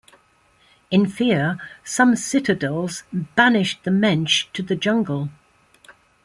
[0.89, 5.29] In fear, some citadels banished the mensch to the jungle.